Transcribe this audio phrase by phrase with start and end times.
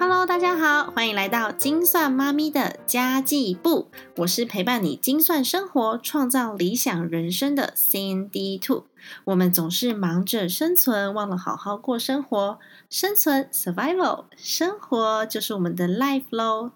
[0.00, 3.90] Hello，大家好，欢迎来到精算妈咪的家计部。
[4.16, 8.86] 我是陪伴你精算生活、创造理想人生的 CND Two。
[9.24, 12.58] 我们总是忙着生存，忘了好好过生活。
[12.88, 16.70] 生存 （Survival），生活就是我们的 Life 喽。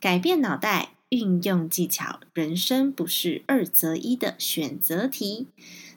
[0.00, 5.46] 改变脑袋，运用技巧，人生不是二择一的选择题。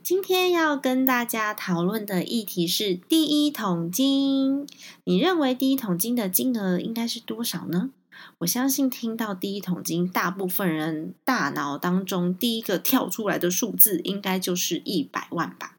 [0.07, 4.65] 今天要跟大家讨论的议题是第一桶金。
[5.03, 7.89] 你认为第一桶金的金额应该是多少呢？
[8.37, 15.75] 我相信听到第一桶金，大部分人大脑当中第一个跳出来的数字应该就是一百万吧。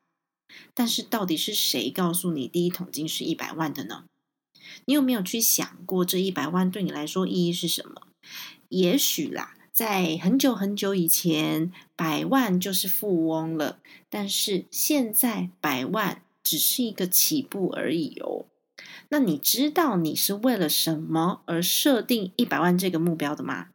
[0.74, 4.04] 但是到底是谁告诉你第一桶金是一百万的呢？
[4.84, 8.02] 你有没有去想过这一百万对你来说意义是什么？
[8.68, 9.54] 也许啦。
[9.78, 13.78] 在很久很久以前，百万就是富翁了。
[14.10, 18.46] 但是现在，百万只是一个起步而已哦。
[19.10, 23.68] 那你知道你是为了什么而设定一百万这个目标的吗？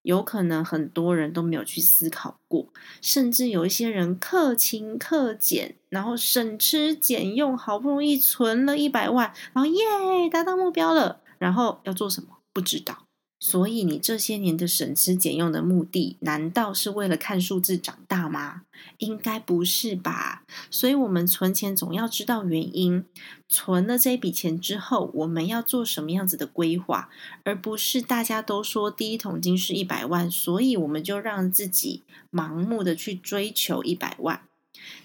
[0.00, 2.68] 有可能很多人都没有去思考过，
[3.02, 12.38] 甚至有一些人克勤克俭，然后省吃俭用，好不容易存了一百万，然后耶，达到目标了，然后要做什么？
[12.54, 13.03] 不知道。
[13.46, 18.62] 所以，你这些年的省吃俭用的目的，难道是为了看数字长大吗？
[18.96, 20.44] 应该不是吧。
[20.70, 23.04] 所以，我们存钱总要知道原因。
[23.46, 27.10] 存了这笔钱之后，我们要做什么样子的规划，
[27.42, 34.40] 而不是大家都说第一桶金是一百万，所以我们就让自己盲目的去追求一百万。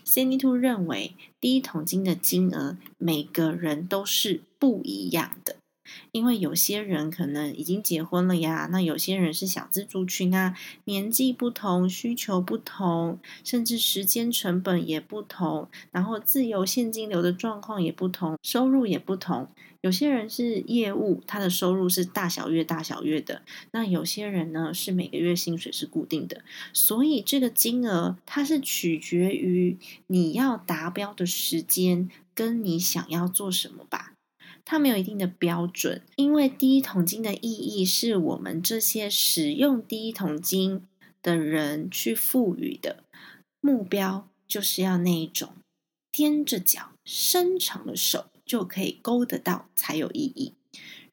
[0.05, 5.57] Cindy Two 认为，第一桶金的金额，每个人都是不一样的。
[6.11, 19.47] 因为有些人可能已经结婚了呀，那有些人是小资族群啊，年纪不同，需求不同，甚至时间成本也不同，然后自由现金流的状况也不同，收入也不同。
[19.81, 26.43] 有些人是业务，他的收入是大小月大小月的，那有些人呢是每个月薪水是固定的，
[26.73, 29.77] 所以这个金额它是取决于
[30.07, 34.15] 你要达标的时间跟你想要做什么吧。
[34.71, 40.85] 它没有一定的标准，因为第一桶金的意义是我们这些使用第一桶金
[41.23, 43.03] 的人去赋予的
[43.59, 45.53] 目标，就是要那一种
[46.11, 50.53] 踮着脚、伸长了手就可以勾得到才有意义。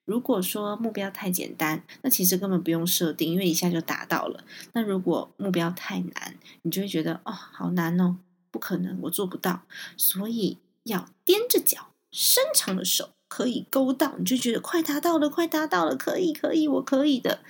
[0.05, 4.44] 如果说目标太简单，那其实根本不用设定，因为一下就达到了。
[4.75, 8.19] 那如果目标太难，你就会觉得哦，好难哦，
[8.50, 9.62] 不可能，我做不到。
[9.97, 13.16] 所以要踮着脚、伸长了手。
[13.28, 17.41] 可以勾到，你就觉得快达到了，快达到了，可以，可以，我可以的。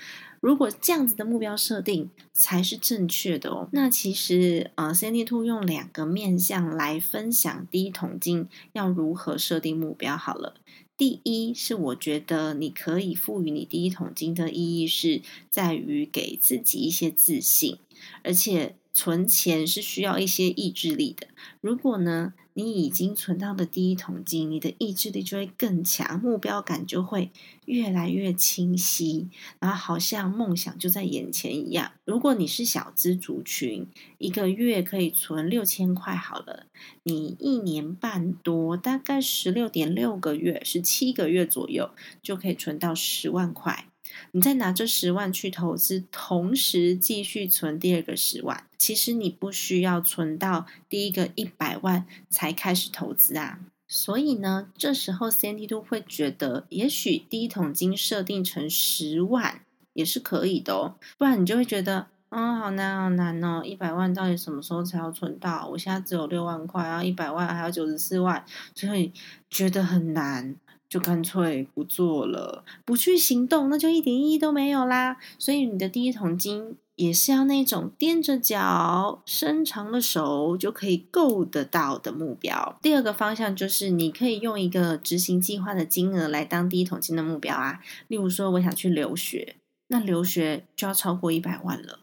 [0.41, 10.17] 如果这样子的目标设定才是正确的哦，那其实呃，Cindy Two 用两个面向来分享第一桶金要如何设定目标。
[10.17, 10.55] 好了，
[10.97, 17.79] 第一是我觉得你可以赋予你第一桶金的意义是在于给自己一些自信，
[18.23, 21.27] 而且存钱是需要一些意志力的。
[21.61, 22.35] 如果呢？
[22.59, 27.31] 你已经存到的第一桶金，你的意志力就会更强，目标感就会
[27.67, 29.29] 越来越清晰，
[29.59, 31.93] 然后好像梦想就在眼前一样。
[32.07, 33.87] 如果你是小资族群，
[34.17, 36.65] 一个月可以存六千块，好了，
[37.03, 41.91] 你一年半多，大概十六点六个月，十七个月左右，
[42.23, 43.89] 就可以存到十万块。
[44.33, 53.61] 你再拿这十万去投资，同时继续存第二个十万，其实你不需要存到第一个一百万才开始投资啊。
[53.89, 59.61] 所以呢，这时候 CND 都会觉得，也许第一桶金设定成十万
[59.93, 60.97] 也是可以的哦。
[61.17, 65.69] 不然你就会觉得，嗯，好难好难哦，一百万到底什么时候才要存到？
[65.69, 68.45] 我现在只有六万块，然后一百万还有九十四万，
[68.75, 69.13] 所以
[69.49, 70.57] 觉得很难。
[70.89, 75.17] 就干脆不做了，不去行动，那就一点意义都没有啦。
[75.39, 82.79] 所以你的第一桶金也是要那种踮着脚、伸长了手就可以够得到的目标。
[82.81, 87.81] 第二个方向就是你可以用一个执行计划的金额来当第一桶金的目标啊。
[88.09, 89.57] 例如说，我想去留学，
[89.89, 92.01] 那留学就要超过一百万了。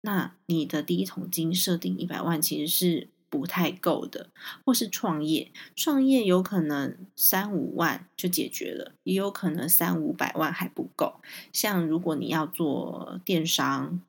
[0.00, 3.08] 那你的第一桶金设定一百万，其实是。
[3.34, 4.28] 不太够的，
[4.64, 11.16] 或是创业，创业有可能三五万就解决了，也有可能三五百万还不够。
[11.52, 14.00] 像如果你要做电商，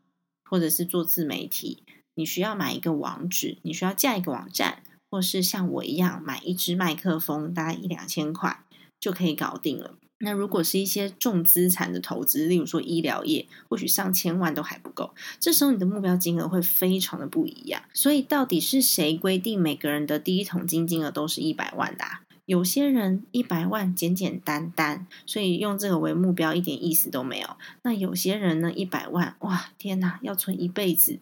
[0.47, 1.81] 或者是做自媒体，
[2.13, 8.63] 你需要买一个网址，你需要架一个网站，或是像我一样买一支麦克风，大概一两千块
[8.99, 9.95] 就可以搞定了。
[10.25, 15.13] 那如果是一些重资产的投资，例如说医疗业，或许上千万都还不够。
[15.39, 17.83] 这时候你的目标金额会非常的不一样。
[17.93, 22.21] 所以到底是谁规定每个人的第一桶金金额都是一百万的啊？
[22.45, 27.57] 有些人一百万简简单单，所以用这个为目标一点意思都没有。
[27.83, 31.19] 那有些人呢，一百万，哇，天哪，要存一辈子，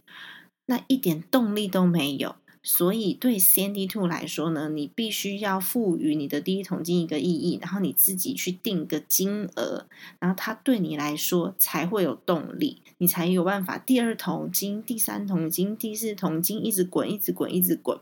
[0.65, 2.35] 那一点动力都没有。
[2.65, 9.85] 所以对 CND Two 来说呢，你必须要赋予你的第一桶金一个意义，然后你自己去定个金额，
[10.19, 17.99] 然后它对你来说才会有动力，你才有办法第二桶金、第三桶金、第四桶金一直滚，一直滚，一直滚。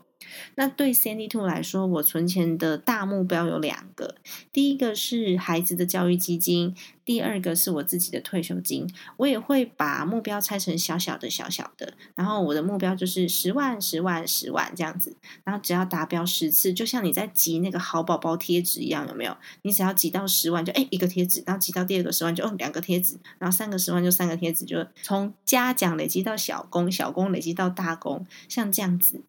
[0.54, 4.16] 那对 Sandy Two 来说，我存钱的大目标有两个，
[4.52, 6.74] 第一个是孩子的教育基金，
[7.04, 8.88] 第二个是我自己的退休金。
[9.16, 15.16] 我也会把目标拆成小小的、小小的，然后我的目标就是十万、十万、十万这样子。
[15.44, 19.36] 然后只要达标十次，就像你在集那个好宝宝贴纸一样，有没有？
[19.62, 29.22] 你只要集到十万，就哎一个贴纸，然后集到第二个十万就哦两个贴纸，然后三个十万就三个贴纸，就从嘉奖累积到小功，小功累积到大功，像这样子。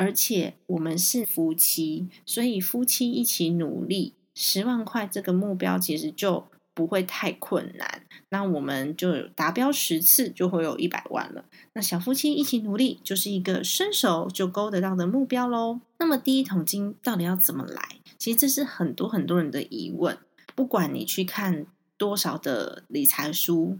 [0.00, 8.06] 而且我们是夫妻，所以夫妻一起努力，十万块这个目标其实就不会太困难。
[8.30, 11.44] 那我们就达标十次，就会有一百万了。
[11.74, 15.80] 那小夫妻一起努力，就是一个伸手就勾得到的目标喽。
[15.98, 17.98] 那么第一桶金到底要怎么来？
[18.16, 20.16] 其实这是很多很多人的疑问。
[20.54, 21.66] 不管你去看
[21.98, 23.78] 多少的理财书，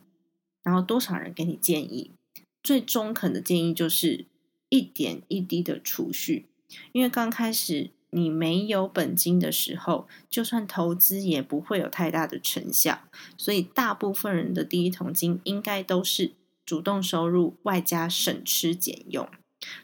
[0.63, 2.11] 然后多少人给你建议，
[2.63, 4.27] 最中肯的建议就是。
[4.71, 6.47] 一点一滴的储蓄，
[6.93, 13.01] 因为刚开始你没有本金的时候，就算投资也不会有太大的成效，
[13.37, 16.33] 所以大部分人的第一桶金应该都是
[16.65, 19.29] 主动收入外加省吃俭用，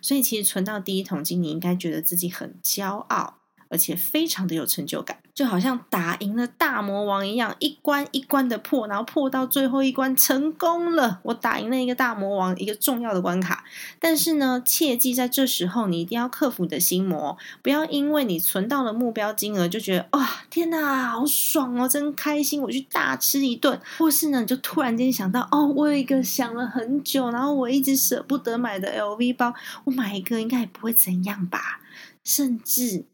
[0.01, 3.43] 所以其实存到第一桶金，你应该觉得自己很骄傲。
[3.69, 13.63] 而且非常的有成就感，就好像打赢了大魔王一样，一关一关的破，然后破到最后一关成功了，我打赢了一个大魔王，一个重要的关卡。
[14.01, 23.79] 但是呢，切记在这时候你一定要克服你的心魔，不要因为你存到了目标金额就觉得哇天哪，好爽哦，真开心，我去大吃一顿。
[23.99, 29.53] 或是呢，你就突然间想到哦，我有一个想了很久，然后我一直舍不得买的 LV 包，
[29.85, 31.83] 我买一个应该也不会怎样吧，
[32.25, 33.05] 甚至。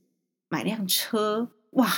[0.49, 1.91] 买辆车，哇，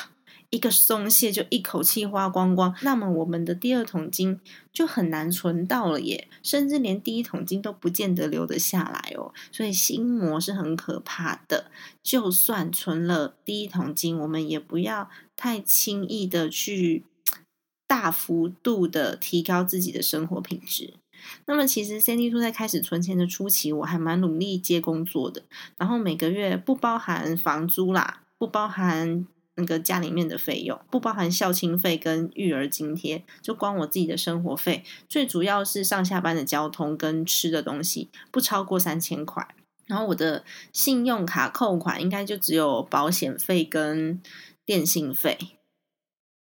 [0.55, 4.39] 一个松懈就一口气花光光，那么我们的第二桶金
[4.73, 9.35] 就很难存到了耶，甚至连第一桶金都不见得留得下来哦。
[9.51, 11.73] 所以心魔是很可怕的，
[12.05, 17.03] 就算存了第一桶金，我们也不要太轻易的去
[17.89, 20.95] 大幅度的提高自己的生活品质。
[21.47, 25.43] 那么，其实 CND 图在开始存钱的初期，我还蛮努力接工作的，
[25.77, 28.21] 然后每个月不包含房租啦。
[28.37, 39.47] 不包含那个家里面的费用，不包含校庆费跟育儿津贴，就光我自己的生活费，最主要是上下班的交通跟吃的东西，不超过三千块。
[39.87, 44.21] 然后我的信用卡扣款应该就只有保险费跟
[44.65, 45.39] 电信费，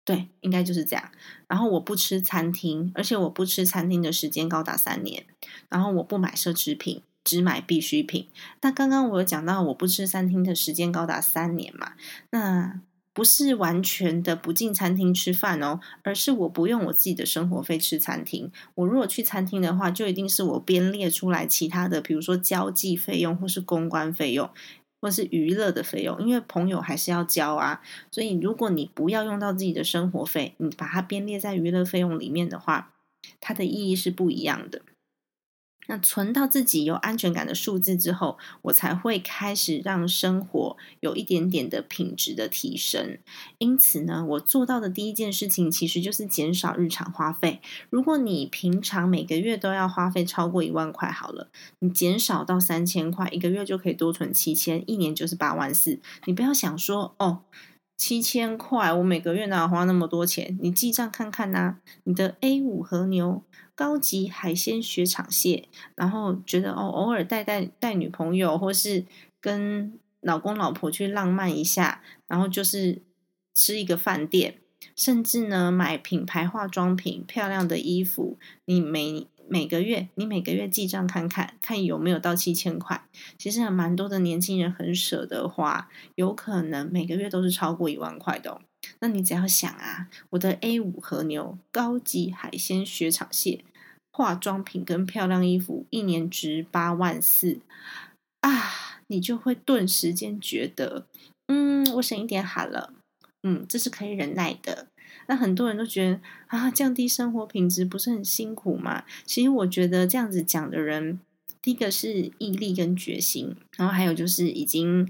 [0.05, 1.11] 对，应该就是这样。
[1.47, 5.25] 然后我不吃餐厅，而且我不吃餐厅的时间高达三年。
[5.69, 7.03] 然后我不买奢侈品。
[7.25, 8.27] 只买必需品。
[8.63, 11.93] 那刚刚我有讲到，我不吃餐厅的时间高达三年嘛？
[12.31, 12.81] 那
[13.19, 18.53] 不是完全的不进餐厅吃饭哦，而是我不用我自己的生活费吃餐厅。
[18.77, 24.49] 我如果去餐厅的话，就一定是我编列出来其他的，比如说交际费用，或是公关费用，
[25.01, 26.25] 或是娱乐的费用。
[26.25, 27.81] 因为朋友还是要交啊，
[28.13, 32.95] 所以如果你不要用到自己的生活费，你把它编列在娱乐费用里面的话，
[33.41, 34.83] 它的意义是不一样的。
[35.91, 43.19] 那存到自己有安全感的数字之后，我才会开始让生活有一点点的品质的提升。
[43.57, 47.63] 因此呢，我做到的第一件事情其实就是减少日常花费。
[47.89, 55.99] 如果你平常每个月都要花费超过一万块，好了，你减少到三千块，一个月就可以多存七千，一年就是八万四。
[56.27, 57.45] 你不要想说哦，
[57.97, 60.59] 七千块我每个月哪花那么多钱？
[60.61, 63.43] 你记账看看呐，你的 A 五和牛。
[63.79, 69.05] 高级海鲜雪场蟹，然后觉得哦，偶尔带带带女朋友，或是
[69.41, 73.03] 跟老公老婆去浪漫一下，然后就是
[73.55, 74.59] 吃一个饭店，
[74.97, 78.37] 甚至呢买品牌化妆品、漂亮的衣服。
[78.65, 83.05] 你每每个月，你每个月记账看看，看有没有到七千块。
[83.39, 88.51] 其实蛮多的年轻人很舍得花，有可能每个月都是超过一万块的。
[88.51, 88.61] 哦
[89.01, 93.65] 那你只要想啊，我的 A 五和牛、高级海鲜雪场蟹、
[94.19, 97.61] 化妆品跟漂亮衣服，一年值八万四
[98.41, 101.07] 啊，你就会顿时间觉得，
[101.47, 102.93] 嗯，我省一点好了，
[103.45, 104.89] 嗯，这是可以忍耐的。
[105.29, 109.05] 那很多人都觉得啊，降低生活品质不是很辛苦吗？
[109.25, 111.21] 其实我觉得这样子讲的人，
[111.63, 115.09] 第一个是毅力跟决心，然后还有就是已经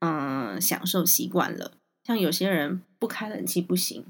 [0.00, 1.70] 嗯享受习惯了。
[2.02, 4.04] 像有些人不开冷气不行，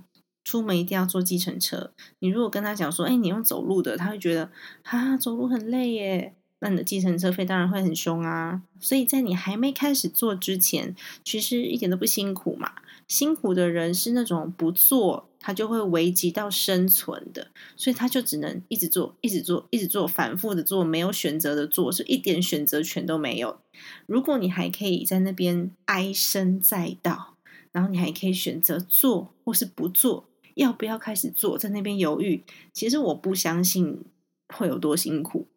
[0.49, 1.93] 出门一定要坐计程车。
[2.21, 4.51] 你如果跟他讲说，哎，你用走路的，他会觉得
[4.85, 6.35] 啊，走路很累耶。
[6.61, 8.63] 那你的计程车费当然会很凶啊。
[8.81, 12.73] 所以在你还没开始做之前，其实一点都不辛苦嘛。
[13.07, 23.59] 辛苦的人是那种不做他就会危及到生存的，所以他就只能一直做，一直做，一直做，反复的做，没有选择的做，是一点选择权都没有。
[24.07, 27.35] 如果你还可以在那边唉声载道，
[27.71, 30.28] 然后你还可以选择做或是不做，
[30.59, 34.05] 要不要开始做，在那边犹豫，其实我不相信
[34.49, 35.49] 会有多辛苦，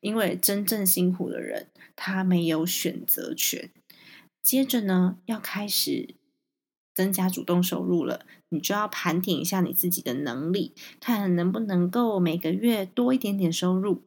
[0.00, 3.70] 因为真正辛苦的人他没有选择权。
[4.42, 6.14] 接着呢，要开始。
[6.92, 14.02] 增加主动收入了，你就要盘点一下你自己的能力，看能不能够每个月多一点点收入，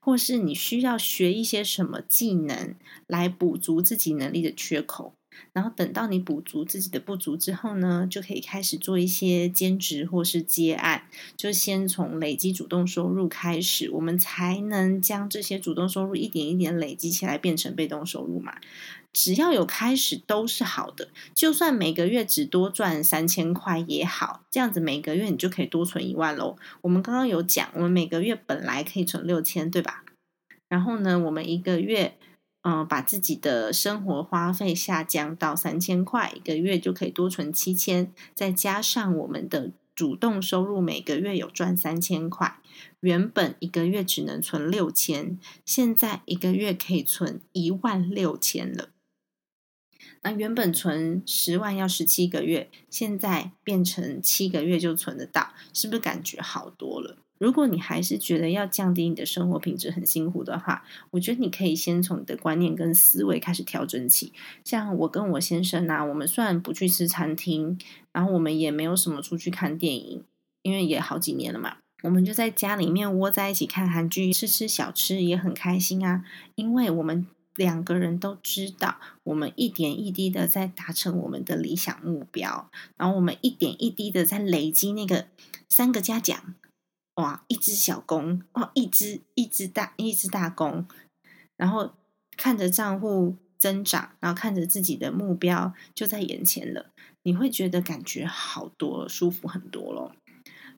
[0.00, 2.74] 或是你需要学一些什么技能
[3.06, 5.17] 来补足自己能力的缺口。
[5.52, 11.04] 然后等到你补足自己的不足之后呢，就可以开始做一些兼职或是接案，
[11.36, 18.56] 就先从累积主动收入开始，我们才能将这些主动收入一点一点累积起来，变成被动收入嘛。
[19.12, 26.56] 只要有开始都是好的，就算每个月只多赚三千块也好，这样子每个月你就可以多存一万喽。
[26.82, 30.04] 我们刚刚有讲，我们每个月本来可以存六千，对吧？
[30.68, 32.16] 然后呢，我们一个月。
[32.70, 38.12] 嗯，把自己的生活花费下降到三千块一个月，就可以多存七千。
[38.34, 42.58] 再加上我们的主动收入，每个月有赚三千块，
[43.00, 48.90] 原本一个月只能存六千，现在一个月可以存一万六千了。
[50.20, 57.16] 那原本存十万要十七个月，现在变成七个月就存得到，是不是感觉好多了？
[57.38, 64.32] 如果你还是觉得要降低你的生活品质很辛苦的话，我觉得你可以先从你的观念跟思维开始调整起。
[64.64, 67.78] 像我跟我先生啊，我们虽然不去吃餐厅，
[68.12, 70.24] 然后我们也没有什么出去看电影，
[70.62, 76.24] 因为也好几年了嘛，我们就在家里面窝在一起看韩剧，吃吃小吃也很开心啊。
[76.56, 85.26] 因为我们两个人都知道，我们一点一滴的在达成我们的理想目标，然后我们一点一滴的在累积那个
[85.68, 86.54] 三个嘉奖。
[87.18, 90.86] 哇，一只小公哦，一只一只大一只大公，
[91.56, 91.92] 然后
[92.36, 96.92] 看着账户增长，然后看着自己的目标就在眼前了，
[97.24, 100.12] 你会觉得感觉好多了，舒服很多咯。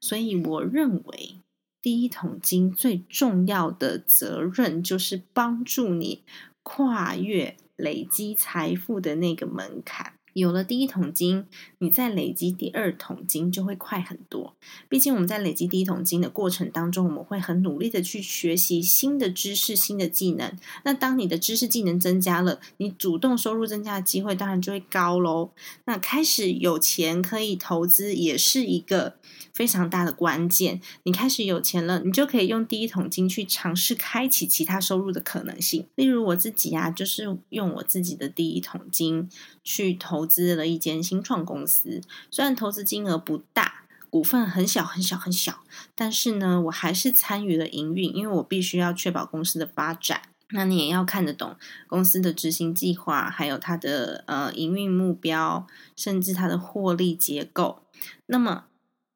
[0.00, 1.42] 所以我认为，
[1.82, 6.24] 第一桶金最重要的责任就是帮助你
[6.62, 10.14] 跨越累积财富的那个门槛。
[10.32, 11.46] 有了第一桶金，
[11.78, 14.54] 你再累积第二桶金就会快很多。
[14.88, 20.56] 毕竟我们在累积第一桶金的过程当中，我们会很努力的去学习新的知识、新的技能。
[20.84, 25.50] 那当你的知识技能增加了，你主动收入增加的机会当然就会高喽。
[25.84, 29.16] 那开始有钱可以投资，也是一个
[29.52, 30.80] 非常大的关键。
[31.04, 35.86] 你开始有钱了，你就可以用第一桶金去尝试开启其他收入的可能性。
[35.96, 39.28] 例如我自己啊，就是用我自己的第一桶金
[39.62, 40.26] 去投。
[40.30, 42.00] 资了一间新创公司，
[42.30, 45.64] 虽然投资金额不大，股份很小很小很小，
[45.96, 50.22] 但是呢，我还是参与了营运，因为我必须要确保公司的发展。
[50.50, 51.56] 那你也要看得懂
[51.88, 57.82] 公司的执行计划，还有它的呃营运目标，甚至它的获利结构。
[58.26, 58.66] 那么，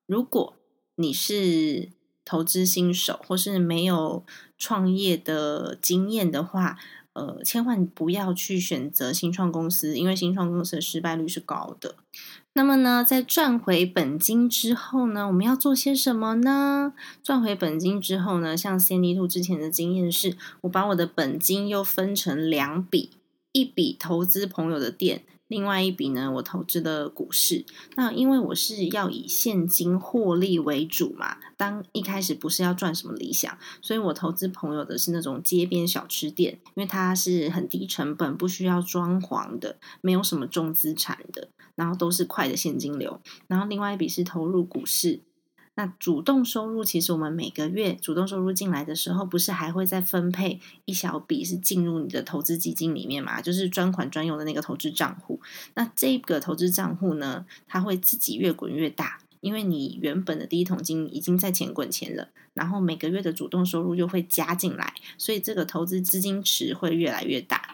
[0.08, 0.56] 如果
[0.96, 1.90] 你是
[2.24, 4.24] 投资新手，或是没有
[4.58, 6.76] 创业的经验的话，
[7.14, 11.94] 呃，千万不要去选择新创公司，因为新创公司的失败率是高的。
[12.52, 16.92] 那么呢，在赚回本金之后呢，我们要做些什么呢？
[17.22, 23.10] 赚回本金之后呢，像 Sandy Two 之前的经验是，我把我的本金又分成两笔，
[23.52, 25.22] 一笔投资朋友的店。
[25.48, 27.64] 另外一笔呢，我投资的股市。
[27.96, 43.20] 那因为我是要以现金获利为主嘛，当一开始不是要赚什么理想，所以我投资朋友的是那种街边小吃店，因为它是很低成本，不需要装潢的，没有什么重资产的，然后都是快的现金流。
[43.46, 45.20] 然后另外一笔是投入股市。
[45.76, 53.42] 那主动收入，其实我们每个月主动收入进来的时候，不是还会再分配一小笔是进入你的投资基金里面嘛？
[53.42, 55.40] 就是专款专用的那个投资账户。
[55.74, 67.73] 那这个投资账户呢，它会自己越滚越大，因为你原本的第一桶金已经在钱滚钱了，然后每个月的主动收入又会加进来，所以这个投资资金池会越来越大。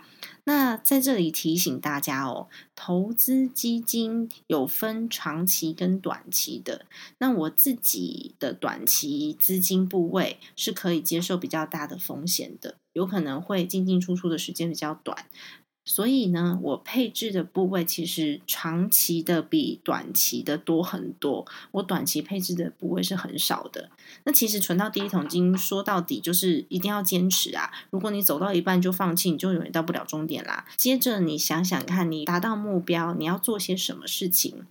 [0.53, 6.87] 那在这里提醒大家哦，投资基金有分长期跟短期的。
[7.19, 15.27] 那我自己的短期资金部位是可以接受比较大的风险的，有可能会进进出出的时间比较短。
[15.85, 21.45] 所以呢，我配置的部位其实长期的比短期的多很多。
[21.73, 23.91] 我短期配置的部位是很少的。
[24.25, 27.73] 那其实存到第一桶金，说到底就是一定要坚持啊！
[27.91, 30.67] 如果你走到一半就放弃，你就永远到不了终点啦。
[30.77, 34.67] 接着你想想看，你达到目标，你要做些什么事情？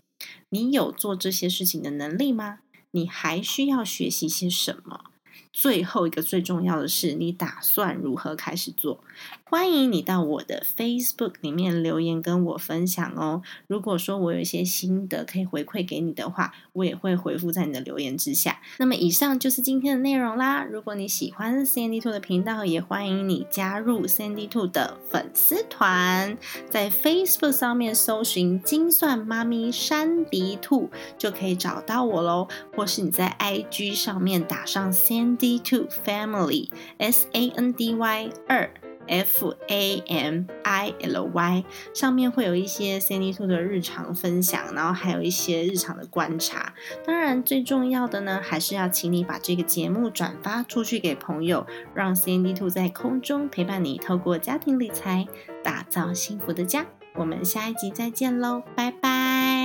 [0.49, 2.59] 你有做这些事情的能力吗？
[2.91, 5.05] 你还需要学习些什么？
[5.51, 9.03] 最后一个最重要的是，你打算如何开始做？
[9.49, 13.41] 欢迎你到我的 Facebook 里面留言跟我分享哦。
[13.65, 18.61] 如果说我有一些心得可以回馈给你的话，我也会回复在你的留言之下。
[18.77, 20.63] 那么以上就是今天的内容啦。
[20.63, 26.37] 如果你喜欢 Sandy Two 的频道，也欢迎你加入 Sandy Two 的粉丝团，
[26.69, 32.47] 在 Facebook 上面搜寻“精算妈咪山迪兔”就可以找到我喽。
[32.75, 38.69] 或是你在 IG 上面打上 Sandy Two Family S A N D Y 二。
[39.09, 41.63] F A M I L Y
[41.93, 46.73] 上面会有一些 Sandy Two 的日常分享，然后还有一些日常的观察。
[47.05, 55.27] 当然，最重要的呢，还是要请你把这个节目转发出去给朋友，让 Sandy Two 在空中陪伴你，透过家庭理财
[55.63, 56.85] 打造幸福的家。
[57.15, 59.58] 我们下一集再见喽，拜拜。